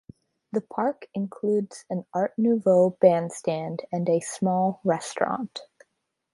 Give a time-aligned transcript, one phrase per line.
[0.51, 5.59] The park includes an Art Nouveau bandstand and a small restaurant.